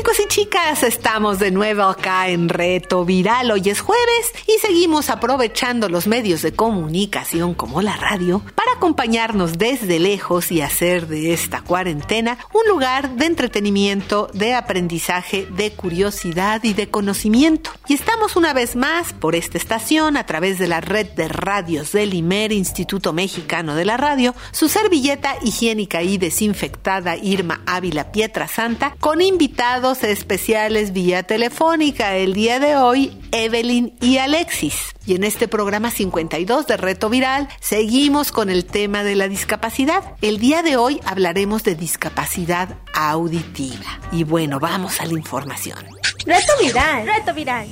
[0.00, 3.50] Chicos y chicas, estamos de nuevo acá en Reto Viral.
[3.50, 9.58] Hoy es jueves y seguimos aprovechando los medios de comunicación como la radio para acompañarnos
[9.58, 16.64] desde lejos y hacer de esta cuarentena un lugar de entretenimiento, de aprendizaje, de curiosidad
[16.64, 17.70] y de conocimiento.
[17.86, 21.92] Y estamos una vez más por esta estación a través de la red de radios
[21.92, 28.48] del IMER, Instituto Mexicano de la Radio, su servilleta higiénica y desinfectada Irma Ávila Pietra
[28.48, 32.16] Santa con invitados especiales vía telefónica.
[32.16, 34.94] El día de hoy, Evelyn y Alexis.
[35.04, 40.14] Y en este programa 52 de Reto Viral seguimos con el tema de la discapacidad.
[40.22, 44.00] El día de hoy hablaremos de discapacidad auditiva.
[44.12, 45.78] Y bueno, vamos a la información.
[46.24, 47.06] Reto Viral.
[47.06, 47.66] Reto Viral.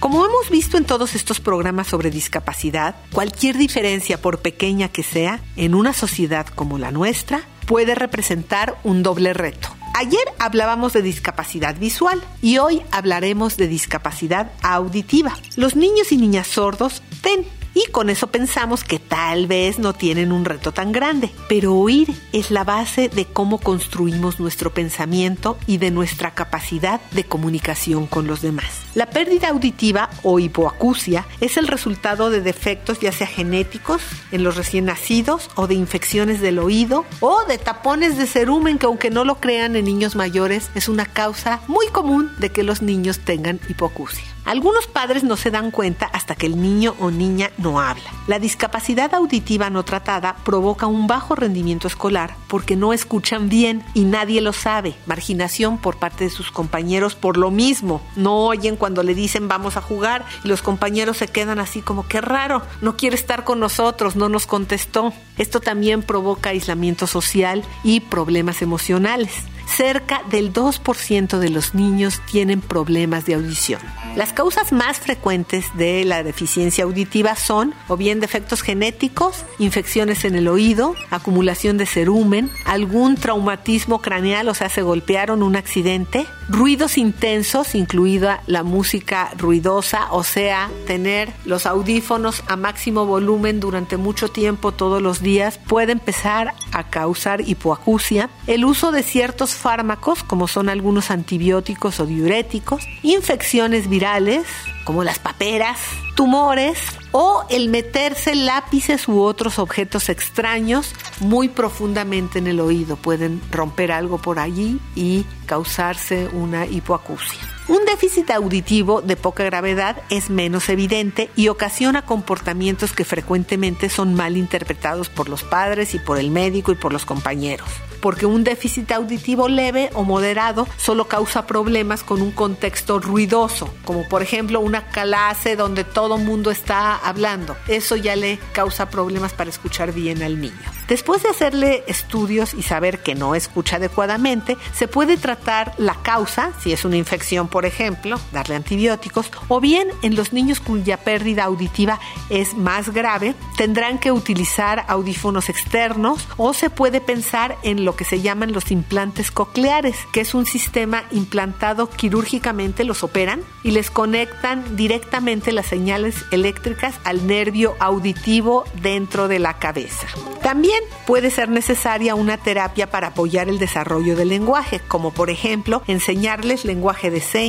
[0.00, 5.40] Como hemos visto en todos estos programas sobre discapacidad, cualquier diferencia, por pequeña que sea,
[5.56, 9.68] en una sociedad como la nuestra, puede representar un doble reto.
[9.94, 15.36] Ayer hablábamos de discapacidad visual y hoy hablaremos de discapacidad auditiva.
[15.56, 20.32] Los niños y niñas sordos ven y con eso pensamos que tal vez no tienen
[20.32, 21.30] un reto tan grande.
[21.48, 27.24] Pero oír es la base de cómo construimos nuestro pensamiento y de nuestra capacidad de
[27.24, 28.82] comunicación con los demás.
[28.94, 34.02] La pérdida auditiva o hipoacusia es el resultado de defectos ya sea genéticos
[34.32, 38.86] en los recién nacidos o de infecciones del oído o de tapones de cerumen que
[38.86, 42.82] aunque no lo crean en niños mayores es una causa muy común de que los
[42.82, 44.24] niños tengan hipoacusia.
[44.44, 48.02] Algunos padres no se dan cuenta hasta que el niño o niña no habla.
[48.26, 54.04] La discapacidad auditiva no tratada provoca un bajo rendimiento escolar porque no escuchan bien y
[54.04, 54.94] nadie lo sabe.
[55.06, 58.00] Marginación por parte de sus compañeros por lo mismo.
[58.16, 62.08] No oyen cuando le dicen vamos a jugar y los compañeros se quedan así como
[62.08, 65.12] qué raro, no quiere estar con nosotros, no nos contestó.
[65.38, 69.44] Esto también provoca aislamiento social y problemas emocionales
[69.76, 73.80] cerca del 2% de los niños tienen problemas de audición.
[74.16, 80.34] Las causas más frecuentes de la deficiencia auditiva son o bien defectos genéticos, infecciones en
[80.34, 86.98] el oído, acumulación de cerumen, algún traumatismo craneal, o sea, se golpearon un accidente, ruidos
[86.98, 94.28] intensos, incluida la música ruidosa, o sea, tener los audífonos a máximo volumen durante mucho
[94.28, 100.48] tiempo todos los días puede empezar a causar hipoacusia, el uso de ciertos fármacos como
[100.48, 104.46] son algunos antibióticos o diuréticos, infecciones virales
[104.84, 105.78] como las paperas,
[106.16, 106.78] tumores
[107.12, 112.96] o el meterse lápices u otros objetos extraños muy profundamente en el oído.
[112.96, 117.38] Pueden romper algo por allí y causarse una hipoacusia.
[117.70, 124.12] Un déficit auditivo de poca gravedad es menos evidente y ocasiona comportamientos que frecuentemente son
[124.12, 127.68] mal interpretados por los padres y por el médico y por los compañeros.
[128.00, 134.08] Porque un déficit auditivo leve o moderado solo causa problemas con un contexto ruidoso, como
[134.08, 137.56] por ejemplo una clase donde todo mundo está hablando.
[137.68, 140.56] Eso ya le causa problemas para escuchar bien al niño.
[140.88, 146.52] Después de hacerle estudios y saber que no escucha adecuadamente, se puede tratar la causa,
[146.60, 151.44] si es una infección por ejemplo, darle antibióticos, o bien en los niños cuya pérdida
[151.44, 157.96] auditiva es más grave, tendrán que utilizar audífonos externos o se puede pensar en lo
[157.96, 163.72] que se llaman los implantes cocleares, que es un sistema implantado quirúrgicamente, los operan y
[163.72, 170.06] les conectan directamente las señales eléctricas al nervio auditivo dentro de la cabeza.
[170.42, 175.82] También puede ser necesaria una terapia para apoyar el desarrollo del lenguaje, como por ejemplo
[175.86, 177.39] enseñarles lenguaje de señas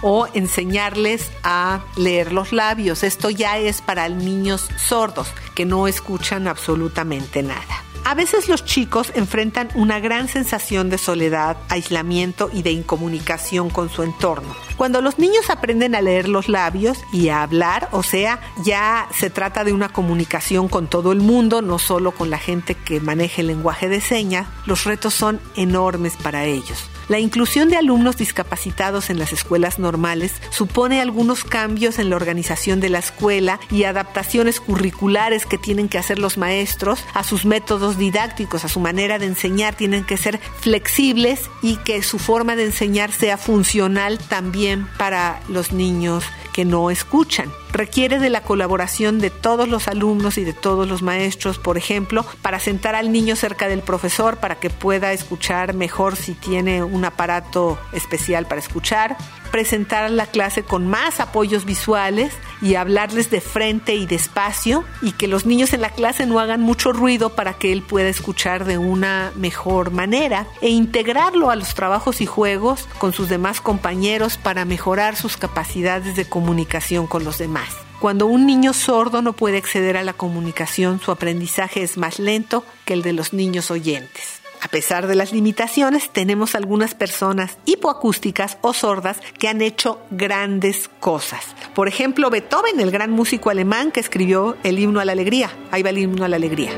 [0.00, 3.02] o enseñarles a leer los labios.
[3.02, 7.84] Esto ya es para niños sordos que no escuchan absolutamente nada.
[8.06, 13.88] A veces los chicos enfrentan una gran sensación de soledad, aislamiento y de incomunicación con
[13.88, 14.54] su entorno.
[14.76, 19.30] Cuando los niños aprenden a leer los labios y a hablar, o sea, ya se
[19.30, 23.40] trata de una comunicación con todo el mundo, no solo con la gente que maneja
[23.40, 26.90] el lenguaje de señas, los retos son enormes para ellos.
[27.08, 32.80] La inclusión de alumnos discapacitados en las escuelas normales supone algunos cambios en la organización
[32.80, 37.98] de la escuela y adaptaciones curriculares que tienen que hacer los maestros a sus métodos
[37.98, 39.74] didácticos, a su manera de enseñar.
[39.74, 45.72] Tienen que ser flexibles y que su forma de enseñar sea funcional también para los
[45.72, 47.50] niños que no escuchan.
[47.74, 52.24] Requiere de la colaboración de todos los alumnos y de todos los maestros, por ejemplo,
[52.40, 57.04] para sentar al niño cerca del profesor para que pueda escuchar mejor si tiene un
[57.04, 59.16] aparato especial para escuchar,
[59.50, 62.32] presentar la clase con más apoyos visuales
[62.62, 66.60] y hablarles de frente y despacio y que los niños en la clase no hagan
[66.60, 71.74] mucho ruido para que él pueda escuchar de una mejor manera e integrarlo a los
[71.74, 77.38] trabajos y juegos con sus demás compañeros para mejorar sus capacidades de comunicación con los
[77.38, 77.63] demás.
[78.04, 82.62] Cuando un niño sordo no puede acceder a la comunicación, su aprendizaje es más lento
[82.84, 84.42] que el de los niños oyentes.
[84.60, 90.90] A pesar de las limitaciones, tenemos algunas personas hipoacústicas o sordas que han hecho grandes
[91.00, 91.56] cosas.
[91.74, 95.50] Por ejemplo, Beethoven, el gran músico alemán que escribió el himno a la alegría.
[95.70, 96.72] Ahí va el himno a la alegría.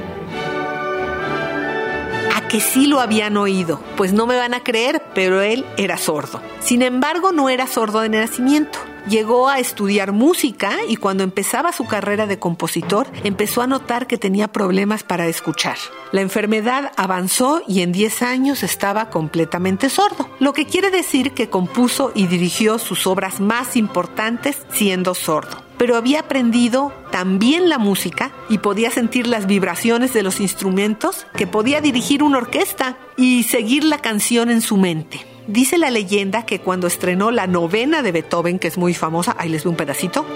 [2.37, 5.96] A que sí lo habían oído, pues no me van a creer, pero él era
[5.96, 6.40] sordo.
[6.61, 8.78] Sin embargo, no era sordo de nacimiento
[9.08, 14.19] llegó a estudiar música y cuando empezaba su carrera de compositor empezó a notar que
[14.19, 15.76] tenía problemas para escuchar.
[16.12, 21.50] La enfermedad avanzó y en 10 años estaba completamente sordo, lo que quiere decir que
[21.50, 28.32] compuso y dirigió sus obras más importantes siendo sordo pero había aprendido también la música
[28.49, 33.85] y podía sentir las vibraciones de los instrumentos, que podía dirigir una orquesta y seguir
[33.85, 35.36] la canción en su mente.
[35.46, 39.48] Dice la leyenda que cuando estrenó la novena de Beethoven, que es muy famosa, ahí
[39.48, 40.26] les veo un pedacito,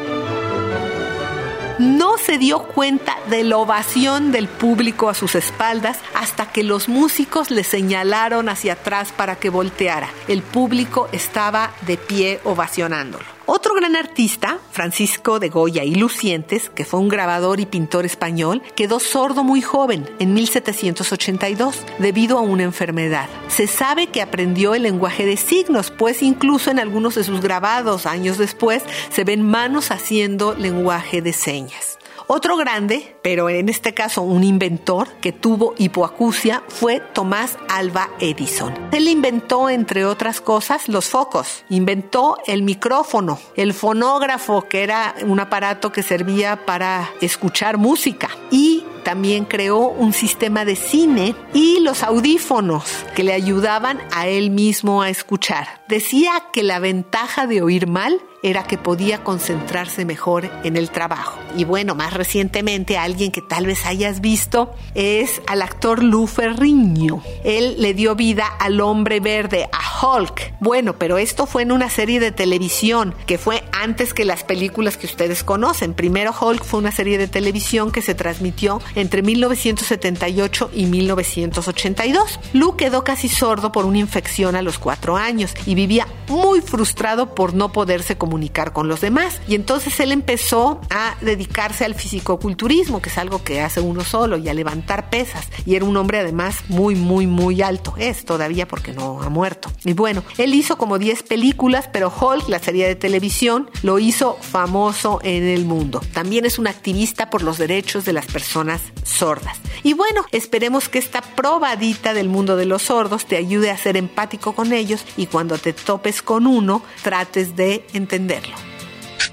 [1.80, 6.88] no se dio cuenta de la ovación del público a sus espaldas hasta que los
[6.88, 10.10] músicos le señalaron hacia atrás para que volteara.
[10.28, 13.39] El público estaba de pie ovacionándolo.
[13.52, 18.62] Otro gran artista, Francisco de Goya y Lucientes, que fue un grabador y pintor español,
[18.76, 23.29] quedó sordo muy joven, en 1782, debido a una enfermedad.
[23.49, 28.06] Se sabe que aprendió el lenguaje de signos, pues incluso en algunos de sus grabados
[28.06, 32.00] años después se ven manos haciendo lenguaje de señas.
[32.32, 38.72] Otro grande, pero en este caso un inventor que tuvo hipoacusia fue Tomás Alba Edison.
[38.92, 41.64] Él inventó, entre otras cosas, los focos.
[41.70, 48.28] Inventó el micrófono, el fonógrafo, que era un aparato que servía para escuchar música.
[48.52, 52.84] Y también creó un sistema de cine y los audífonos
[53.16, 55.80] que le ayudaban a él mismo a escuchar.
[55.88, 61.38] Decía que la ventaja de oír mal era que podía concentrarse mejor en el trabajo.
[61.56, 67.22] Y bueno, más recientemente alguien que tal vez hayas visto es al actor Lou Ferrigno.
[67.44, 70.54] Él le dio vida al hombre verde, a Hulk.
[70.60, 74.96] Bueno, pero esto fue en una serie de televisión que fue antes que las películas
[74.96, 75.92] que ustedes conocen.
[75.92, 82.40] Primero Hulk fue una serie de televisión que se transmitió entre 1978 y 1982.
[82.54, 87.34] Lou quedó casi sordo por una infección a los cuatro años y vivía muy frustrado
[87.34, 88.29] por no poderse comunicar
[88.72, 89.40] con los demás.
[89.48, 94.36] Y entonces él empezó a dedicarse al fisicoculturismo, que es algo que hace uno solo,
[94.36, 95.48] y a levantar pesas.
[95.66, 97.94] Y era un hombre además muy, muy, muy alto.
[97.96, 99.70] Es todavía porque no ha muerto.
[99.84, 104.36] Y bueno, él hizo como 10 películas, pero Hulk, la serie de televisión, lo hizo
[104.40, 106.00] famoso en el mundo.
[106.12, 109.58] También es un activista por los derechos de las personas sordas.
[109.82, 113.96] Y bueno, esperemos que esta probadita del mundo de los sordos te ayude a ser
[113.96, 117.86] empático con ellos y cuando te topes con uno, trates de
[118.20, 118.56] entenderlo.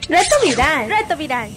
[0.07, 0.89] Reto viral.
[0.89, 1.49] Reto viral.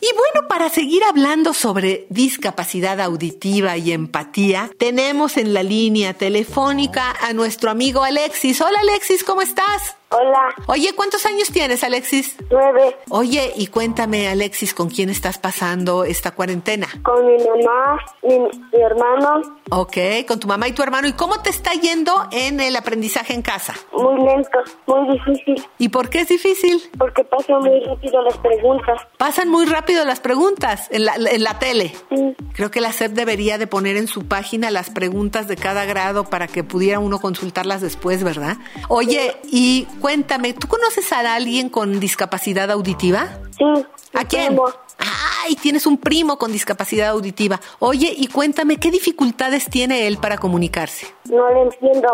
[0.00, 7.14] Y bueno, para seguir hablando sobre discapacidad auditiva y empatía, tenemos en la línea telefónica
[7.22, 8.60] a nuestro amigo Alexis.
[8.60, 9.96] Hola Alexis, ¿cómo estás?
[10.16, 12.36] Hola, Oye, ¿cuántos años tienes, Alexis?
[12.50, 16.86] nueve, Oye, y cuéntame, Alexis, ¿con quién estás pasando esta cuarentena?
[17.02, 19.96] con mi mamá, mi, mi hermano, Ok,
[20.28, 21.08] con tu mamá y tu hermano.
[21.08, 23.74] ¿Y cómo te está yendo en el aprendizaje en casa?
[23.92, 26.80] muy lento, muy difícil, ¿Y por qué es difícil?
[26.98, 29.00] porque pasan muy rápido las preguntas.
[29.18, 31.92] Pasan muy rápido las preguntas en la, en la tele.
[32.10, 35.84] Sí, Creo que la SEP debería de poner en su página las preguntas de cada
[35.86, 38.58] grado para que pudiera uno consultarlas después, ¿verdad?
[38.88, 43.38] Oye, y cuéntame, ¿tú conoces a alguien con discapacidad auditiva?
[43.56, 43.64] sí.
[44.12, 44.48] ¿A quién?
[44.48, 44.66] primo.
[44.98, 47.58] Ay, tienes un primo con discapacidad auditiva.
[47.78, 51.06] Oye, y cuéntame, ¿qué dificultades tiene él para comunicarse?
[51.30, 52.08] No le entiendo.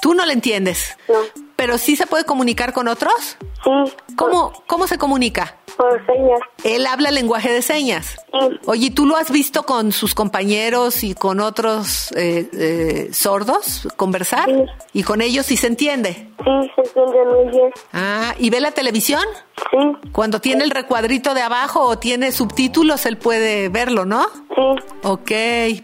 [0.00, 1.18] Tú no le entiendes, No.
[1.62, 3.14] Pero sí se puede comunicar con otros.
[3.62, 3.70] Sí.
[4.16, 5.54] ¿Cómo, cómo se comunica?
[5.76, 6.40] Por, por señas.
[6.64, 8.16] Él habla lenguaje de señas.
[8.32, 8.58] Sí.
[8.66, 14.46] Oye, ¿tú lo has visto con sus compañeros y con otros eh, eh, sordos conversar?
[14.50, 14.64] Sí.
[14.92, 16.28] ¿Y con ellos sí se entiende?
[16.38, 17.70] Sí, se entiende muy bien.
[17.92, 19.22] Ah, ¿y ve la televisión?
[19.70, 24.26] Sí, Cuando tiene el recuadrito de abajo o tiene subtítulos, él puede verlo, ¿no?
[24.56, 25.30] sí, Ok,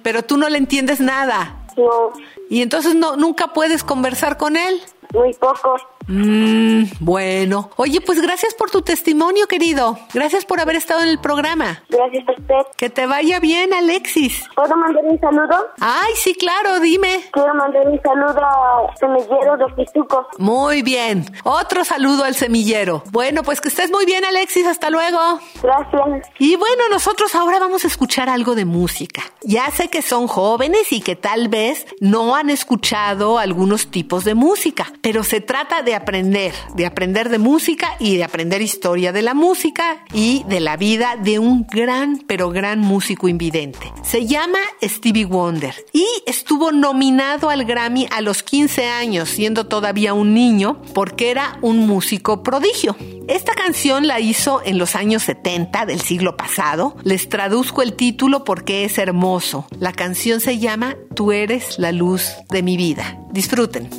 [0.02, 1.56] pero tú no le entiendes nada.
[1.76, 2.12] no,
[2.50, 4.82] Y entonces no, nunca puedes conversar con él.
[5.12, 5.76] Muy poco.
[6.08, 7.70] Mmm, bueno.
[7.76, 9.98] Oye, pues gracias por tu testimonio, querido.
[10.14, 11.82] Gracias por haber estado en el programa.
[11.90, 12.76] Gracias a usted.
[12.78, 14.42] Que te vaya bien, Alexis.
[14.54, 15.66] ¿Puedo mandar un saludo?
[15.80, 17.24] Ay, sí, claro, dime.
[17.32, 20.26] Quiero mandar un saludo a Semillero de Pituco.
[20.38, 21.26] Muy bien.
[21.44, 23.02] Otro saludo al semillero.
[23.10, 24.66] Bueno, pues que estés muy bien, Alexis.
[24.66, 25.18] Hasta luego.
[25.62, 26.30] Gracias.
[26.38, 29.22] Y bueno, nosotros ahora vamos a escuchar algo de música.
[29.42, 34.34] Ya sé que son jóvenes y que tal vez no han escuchado algunos tipos de
[34.34, 39.22] música, pero se trata de aprender, de aprender de música y de aprender historia de
[39.22, 43.92] la música y de la vida de un gran, pero gran músico invidente.
[44.02, 50.14] Se llama Stevie Wonder y estuvo nominado al Grammy a los 15 años, siendo todavía
[50.14, 52.96] un niño, porque era un músico prodigio.
[53.28, 56.96] Esta canción la hizo en los años 70 del siglo pasado.
[57.04, 59.66] Les traduzco el título porque es hermoso.
[59.78, 63.18] La canción se llama Tú eres la luz de mi vida.
[63.30, 63.90] Disfruten.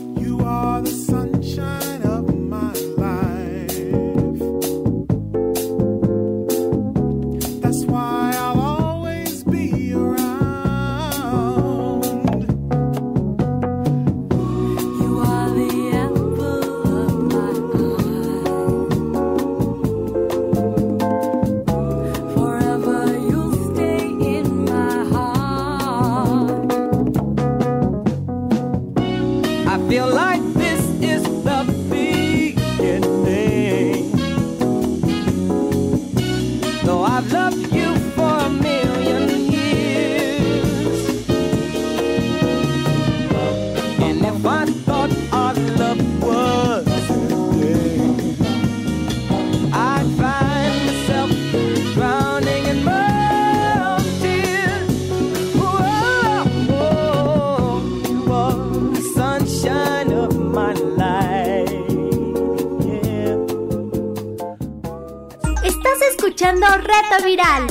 [67.23, 67.67] Viral.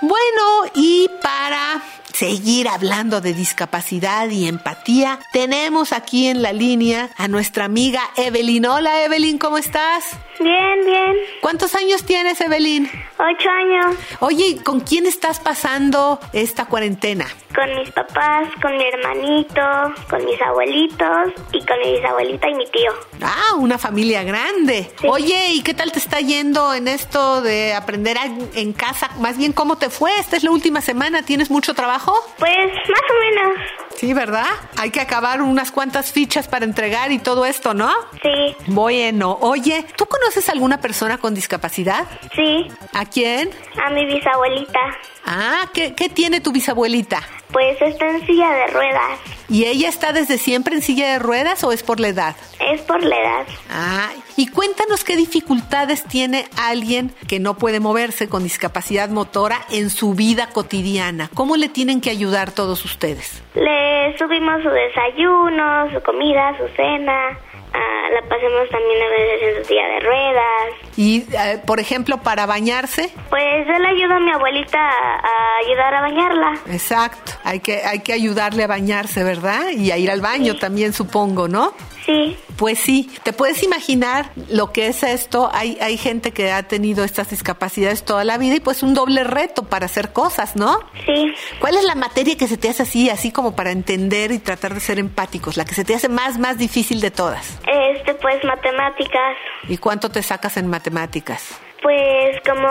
[0.00, 1.82] Bueno, y para
[2.14, 8.66] seguir hablando de discapacidad y empatía, tenemos aquí en la línea a nuestra amiga Evelyn.
[8.66, 10.16] Hola Evelyn, ¿cómo estás?
[10.38, 11.14] Bien, bien.
[11.40, 12.88] ¿Cuántos años tienes Evelyn?
[13.18, 13.96] Ocho años.
[14.20, 17.26] Oye, ¿y ¿con quién estás pasando esta cuarentena?
[17.54, 19.62] Con mis papás, con mi hermanito,
[20.10, 22.92] con mis abuelitos y con mi bisabuelita y mi tío.
[23.22, 24.90] Ah, una familia grande.
[25.00, 25.06] Sí.
[25.08, 28.16] Oye, ¿y qué tal te está yendo en esto de aprender
[28.54, 29.10] en casa?
[29.18, 30.10] Más bien, ¿cómo te fue?
[30.18, 32.03] Esta es la última semana, ¿tienes mucho trabajo?
[32.38, 33.58] Pues más o menos.
[33.96, 34.46] Sí, ¿verdad?
[34.76, 37.90] Hay que acabar unas cuantas fichas para entregar y todo esto, ¿no?
[38.22, 42.06] Sí, Bueno, oye, ¿tú conoces alguna persona con discapacidad?
[42.34, 42.66] sí.
[42.92, 43.50] ¿A quién?
[43.86, 44.80] A mi bisabuelita.
[45.24, 47.22] Ah, ¿qué, qué tiene tu bisabuelita?
[47.52, 49.18] Pues está en silla de ruedas.
[49.48, 52.36] ¿Y ella está desde siempre en silla de ruedas o es por la edad?
[52.60, 53.46] Es por la edad.
[53.70, 59.90] Ah, y cuéntanos qué dificultades tiene alguien que no puede moverse con discapacidad motora en
[59.90, 61.30] su vida cotidiana.
[61.34, 63.42] ¿Cómo le tienen que ayudar todos ustedes?
[63.54, 67.38] Le subimos su desayuno, su comida, su cena.
[67.76, 70.64] Ah, la pasemos también a veces en su silla de ruedas.
[70.96, 75.56] Y, eh, por ejemplo, para bañarse, Pues yo le ayudo a mi abuelita a, a
[75.66, 76.54] ayudar a bañarla.
[76.70, 79.70] exacto, hay que, hay que ayudarle a bañarse, ¿verdad?
[79.76, 81.72] Y a ir al baño también, supongo, ¿no?
[82.04, 85.50] Sí, Pues sí, te puedes imaginar lo que es esto.
[85.52, 89.24] Hay, hay gente que ha tenido estas discapacidades toda la vida y pues un doble
[89.24, 90.78] reto para hacer cosas, ¿no?
[91.06, 91.32] sí.
[91.60, 94.74] ¿Cuál es la materia que se te hace así, así como para entender y tratar
[94.74, 95.56] de ser empáticos?
[95.56, 97.58] La que se te hace más, más difícil de todas.
[97.66, 99.36] Este, pues matemáticas.
[99.68, 101.58] ¿Y cuánto te sacas en matemáticas?
[101.84, 102.66] Pues como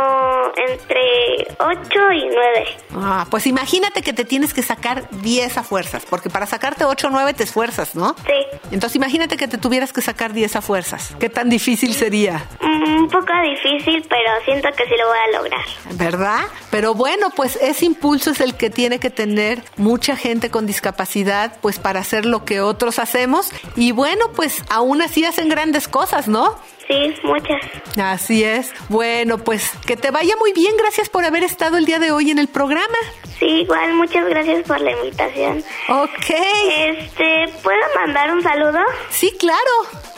[0.58, 2.68] entre 8 y 9.
[2.96, 7.08] Ah, pues imagínate que te tienes que sacar 10 a fuerzas, porque para sacarte 8
[7.08, 8.16] o 9 te esfuerzas, ¿no?
[8.26, 8.58] Sí.
[8.72, 11.14] Entonces imagínate que te tuvieras que sacar 10 a fuerzas.
[11.20, 12.44] ¿Qué tan difícil sería?
[12.60, 15.66] Mm, Un poco difícil, pero siento que sí lo voy a lograr.
[15.92, 16.42] ¿verdad?
[16.72, 21.56] Pero bueno, pues ese impulso es el que tiene que tener mucha gente con discapacidad,
[21.62, 23.52] pues para hacer lo que otros hacemos.
[23.76, 26.56] Y bueno, pues aún así hacen grandes cosas, ¿no?
[26.88, 27.62] Sí, muchas.
[27.98, 28.72] Así es.
[28.90, 30.76] Bueno, pues que te vaya muy bien.
[30.78, 32.98] Gracias por haber estado el día de hoy en el programa.
[33.40, 35.64] Sí, igual, muchas gracias por la invitación.
[35.90, 36.30] Ok.
[36.30, 38.80] Este, ¿puedo mandar un saludo?
[39.10, 39.60] Sí, claro.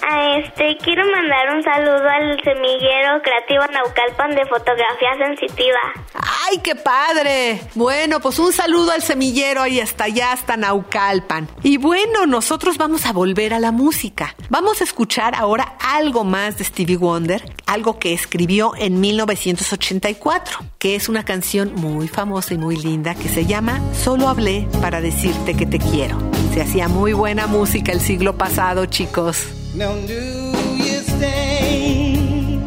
[0.02, 5.80] A este, quiero mandar un saludo al semillero creativo Naucalpan de fotografía sensitiva.
[6.14, 7.62] ¡Ay, qué padre!
[7.76, 11.48] Bueno, pues un saludo al semillero y hasta allá, hasta Naucalpan.
[11.64, 14.36] Y bueno, nosotros vamos a volver a la música.
[14.50, 20.96] Vamos a escuchar ahora algo más de Stevie Wonder, algo que escribió en 1984, que
[20.96, 25.56] es una canción muy famosa y muy linda que se llama Solo hablé para decirte
[25.56, 26.18] que te quiero.
[26.54, 29.65] Se hacía muy buena música el siglo pasado, chicos.
[29.78, 32.62] No New Year's Day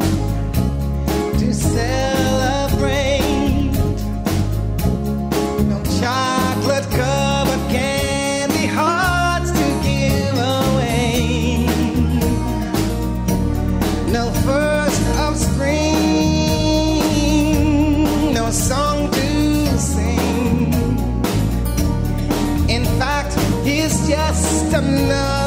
[1.38, 3.22] to celebrate.
[5.70, 11.64] No chocolate covered candy hearts to give away.
[14.12, 15.80] No first of spring.
[18.34, 20.74] No song to sing.
[22.68, 23.32] In fact,
[23.64, 25.37] it's just another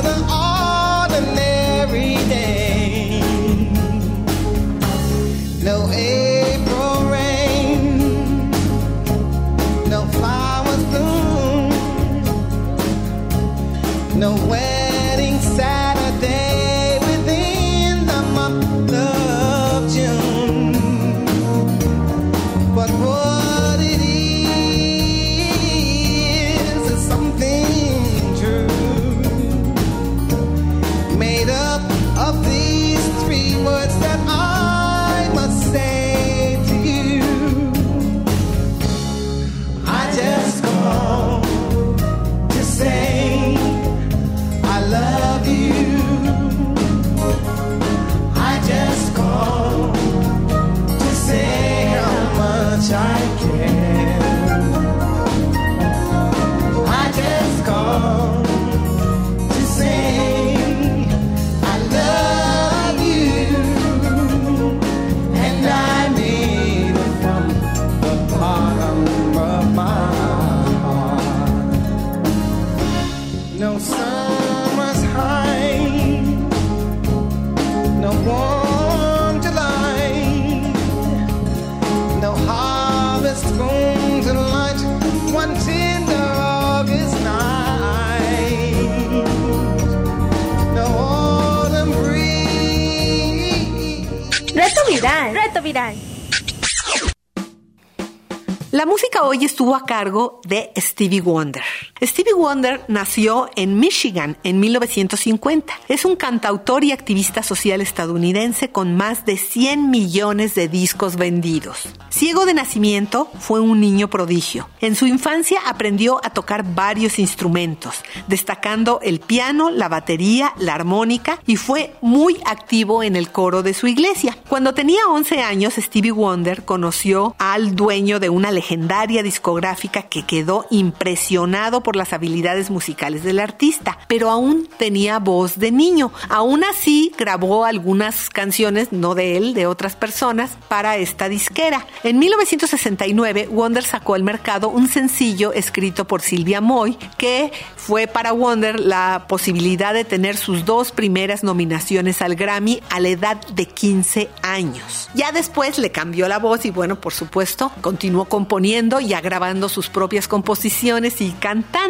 [99.51, 101.90] estuvo a cargo de Stevie Wonder.
[102.03, 105.71] Stevie Wonder nació en Michigan en 1950.
[105.88, 111.89] Es un cantautor y activista social estadounidense con más de 100 millones de discos vendidos.
[112.10, 114.67] Ciego de nacimiento, fue un niño prodigio.
[114.80, 121.39] En su infancia aprendió a tocar varios instrumentos, destacando el piano, la batería, la armónica
[121.45, 124.36] y fue muy activo en el coro de su iglesia.
[124.49, 130.65] Cuando tenía 11 años, Stevie Wonder conoció al dueño de una legendaria discográfica que quedó
[130.71, 136.12] impresionado por las habilidades musicales del artista, pero aún tenía voz de niño.
[136.30, 141.86] Aún así, grabó algunas canciones, no de él, de otras personas, para esta disquera.
[142.04, 148.32] En 1969, Wonder sacó al mercado un sencillo escrito por Silvia Moy, que fue para
[148.32, 153.65] Wonder la posibilidad de tener sus dos primeras nominaciones al Grammy a la edad de
[153.65, 155.10] 15 años.
[155.13, 159.89] Ya después le cambió la voz y bueno, por supuesto, continuó componiendo y agravando sus
[159.89, 161.81] propias composiciones y cantando.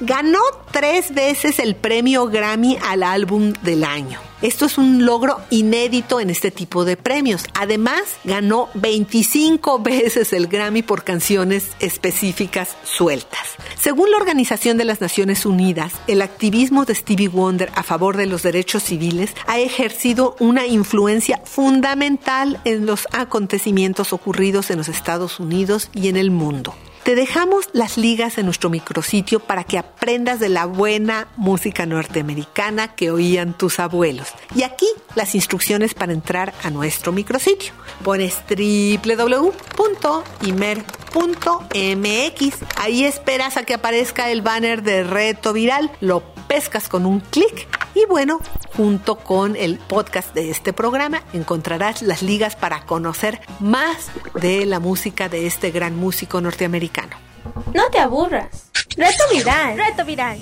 [0.00, 0.38] Ganó
[0.70, 4.20] tres veces el premio Grammy al álbum del año.
[4.42, 7.44] Esto es un logro inédito en este tipo de premios.
[7.54, 13.40] Además, ganó 25 veces el Grammy por canciones específicas sueltas.
[13.80, 18.26] Según la Organización de las Naciones Unidas, el activismo de Stevie Wonder a favor de
[18.26, 25.40] los derechos civiles ha ejercido una influencia fundamental en los acontecimientos ocurridos en los Estados
[25.40, 26.74] Unidos y en el mundo.
[27.08, 32.94] Te dejamos las ligas en nuestro micrositio para que aprendas de la buena música norteamericana
[32.94, 34.28] que oían tus abuelos.
[34.54, 37.72] Y aquí las instrucciones para entrar a nuestro micrositio.
[38.04, 39.48] Pones www.imer.mx.
[42.76, 45.90] Ahí esperas a que aparezca el banner de reto viral.
[46.02, 48.40] Lo pescas con un clic y bueno,
[48.76, 54.80] junto con el podcast de este programa encontrarás las ligas para conocer más de la
[54.80, 57.16] música de este gran músico norteamericano.
[57.74, 58.70] No te aburras.
[58.96, 59.76] Reto viral.
[59.76, 60.38] Reto viral.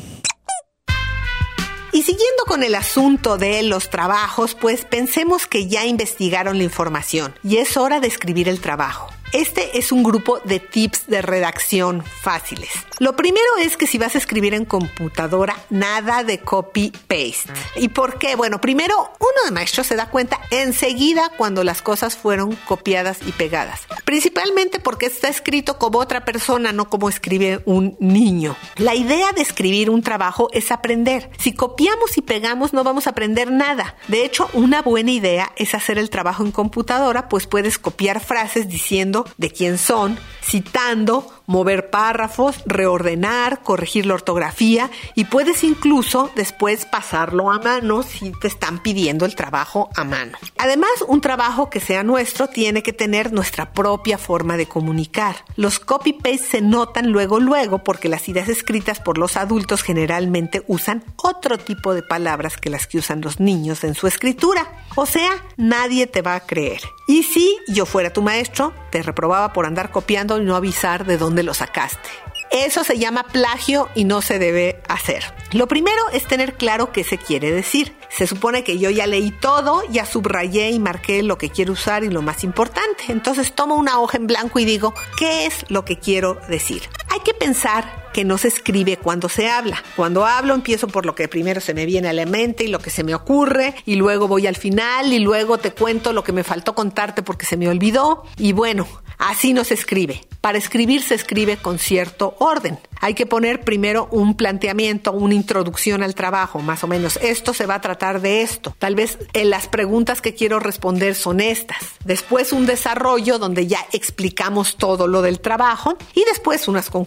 [1.92, 7.34] Y siguiendo con el asunto de los trabajos, pues pensemos que ya investigaron la información
[7.42, 9.08] y es hora de escribir el trabajo.
[9.32, 12.70] Este es un grupo de tips de redacción fáciles.
[12.98, 17.52] Lo primero es que si vas a escribir en computadora, nada de copy-paste.
[17.76, 18.36] ¿Y por qué?
[18.36, 23.32] Bueno, primero, uno de maestro se da cuenta enseguida cuando las cosas fueron copiadas y
[23.32, 23.80] pegadas.
[24.04, 28.56] Principalmente porque está escrito como otra persona, no como escribe un niño.
[28.76, 31.30] La idea de escribir un trabajo es aprender.
[31.38, 33.96] Si copiamos y pegamos, no vamos a aprender nada.
[34.08, 38.68] De hecho, una buena idea es hacer el trabajo en computadora, pues puedes copiar frases
[38.68, 46.86] diciendo de quién son, citando mover párrafos, reordenar, corregir la ortografía y puedes incluso después
[46.86, 50.38] pasarlo a mano si te están pidiendo el trabajo a mano.
[50.58, 55.36] Además, un trabajo que sea nuestro tiene que tener nuestra propia forma de comunicar.
[55.56, 61.04] Los copy-paste se notan luego luego porque las ideas escritas por los adultos generalmente usan
[61.16, 64.66] otro tipo de palabras que las que usan los niños en su escritura.
[64.94, 66.80] O sea, nadie te va a creer.
[67.08, 71.18] Y si yo fuera tu maestro, te reprobaba por andar copiando y no avisar de
[71.18, 72.08] dónde lo sacaste.
[72.50, 75.24] Eso se llama plagio y no se debe hacer.
[75.52, 77.96] Lo primero es tener claro qué se quiere decir.
[78.08, 82.04] Se supone que yo ya leí todo, ya subrayé y marqué lo que quiero usar
[82.04, 83.04] y lo más importante.
[83.08, 86.82] Entonces tomo una hoja en blanco y digo, ¿qué es lo que quiero decir?
[87.16, 89.82] Hay que pensar que no se escribe cuando se habla.
[89.94, 92.78] Cuando hablo empiezo por lo que primero se me viene a la mente y lo
[92.78, 96.32] que se me ocurre y luego voy al final y luego te cuento lo que
[96.32, 100.26] me faltó contarte porque se me olvidó y bueno, así no se escribe.
[100.40, 102.78] Para escribir se escribe con cierto orden.
[103.00, 107.18] Hay que poner primero un planteamiento, una introducción al trabajo, más o menos.
[107.20, 108.74] Esto se va a tratar de esto.
[108.78, 111.78] Tal vez eh, las preguntas que quiero responder son estas.
[112.04, 117.05] Después un desarrollo donde ya explicamos todo lo del trabajo y después unas conclusiones.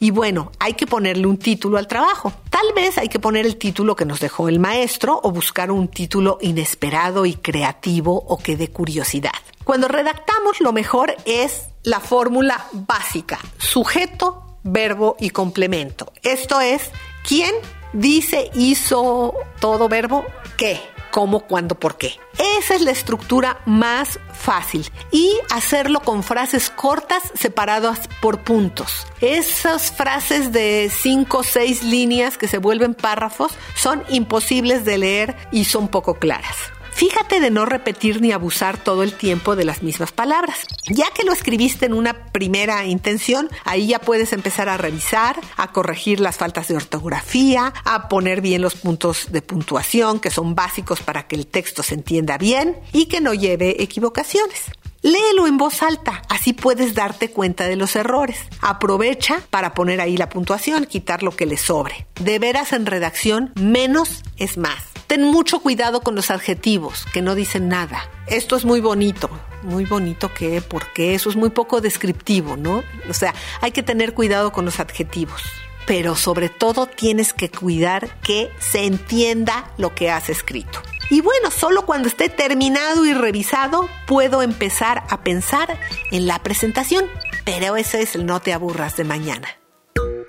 [0.00, 2.32] Y bueno, hay que ponerle un título al trabajo.
[2.50, 5.88] Tal vez hay que poner el título que nos dejó el maestro o buscar un
[5.88, 9.32] título inesperado y creativo o que dé curiosidad.
[9.64, 16.12] Cuando redactamos lo mejor es la fórmula básica, sujeto, verbo y complemento.
[16.22, 16.90] Esto es,
[17.26, 17.54] ¿quién
[17.92, 20.24] dice, hizo todo verbo?
[20.56, 20.93] ¿Qué?
[21.14, 22.18] ¿Cómo, cuándo, por qué?
[22.58, 24.90] Esa es la estructura más fácil.
[25.12, 29.06] Y hacerlo con frases cortas separadas por puntos.
[29.20, 35.36] Esas frases de cinco o seis líneas que se vuelven párrafos son imposibles de leer
[35.52, 36.56] y son poco claras.
[36.94, 40.64] Fíjate de no repetir ni abusar todo el tiempo de las mismas palabras.
[40.86, 45.72] Ya que lo escribiste en una primera intención, ahí ya puedes empezar a revisar, a
[45.72, 51.02] corregir las faltas de ortografía, a poner bien los puntos de puntuación que son básicos
[51.02, 54.70] para que el texto se entienda bien y que no lleve equivocaciones.
[55.02, 58.38] Léelo en voz alta, así puedes darte cuenta de los errores.
[58.60, 62.06] Aprovecha para poner ahí la puntuación, quitar lo que le sobre.
[62.20, 64.93] De veras en redacción, menos es más.
[65.06, 68.08] Ten mucho cuidado con los adjetivos que no dicen nada.
[68.26, 69.28] Esto es muy bonito,
[69.62, 72.82] muy bonito que, porque eso es muy poco descriptivo, ¿no?
[73.08, 75.42] O sea, hay que tener cuidado con los adjetivos.
[75.86, 80.80] Pero sobre todo tienes que cuidar que se entienda lo que has escrito.
[81.10, 85.78] Y bueno, solo cuando esté terminado y revisado puedo empezar a pensar
[86.10, 87.04] en la presentación.
[87.44, 89.48] Pero ese es el no te aburras de mañana.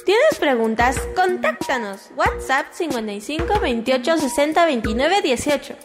[0.06, 0.98] ¿Tienes preguntas?
[1.16, 2.12] Contáctanos.
[2.16, 5.76] WhatsApp 55 28 60 29 18.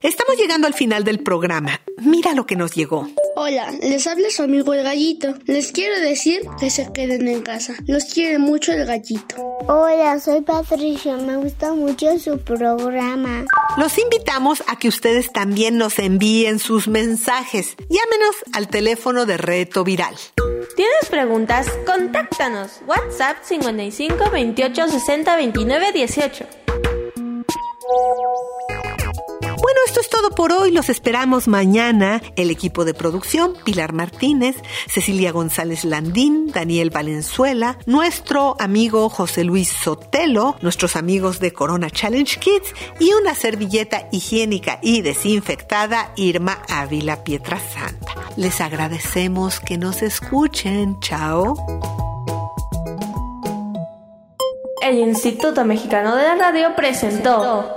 [0.00, 1.80] Estamos llegando al final del programa.
[1.98, 3.08] Mira lo que nos llegó.
[3.34, 5.34] Hola, les habla su amigo el gallito.
[5.46, 7.74] Les quiero decir que se queden en casa.
[7.88, 9.34] Los quiere mucho el gallito.
[9.66, 11.16] Hola, soy Patricia.
[11.16, 13.44] Me gusta mucho su programa.
[13.76, 17.74] Los invitamos a que ustedes también nos envíen sus mensajes.
[17.88, 20.14] Llámenos al teléfono de Reto Viral.
[20.82, 21.68] ¿Tienes preguntas?
[21.86, 22.80] Contáctanos.
[22.88, 26.46] WhatsApp 55 28 60 29 18.
[29.92, 30.70] Esto es todo por hoy.
[30.70, 32.22] Los esperamos mañana.
[32.36, 34.56] El equipo de producción, Pilar Martínez,
[34.88, 42.40] Cecilia González Landín, Daniel Valenzuela, nuestro amigo José Luis Sotelo, nuestros amigos de Corona Challenge
[42.40, 48.14] Kids y una servilleta higiénica y desinfectada, Irma Ávila Pietrasanta.
[48.38, 51.00] Les agradecemos que nos escuchen.
[51.00, 51.54] Chao.
[54.80, 57.76] El Instituto Mexicano de la Radio presentó